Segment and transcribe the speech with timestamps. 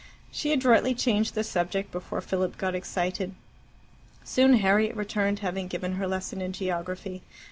[0.31, 3.35] She adroitly changed the subject before Philip got excited.
[4.23, 7.21] Soon Harriet returned, having given her lesson in geography.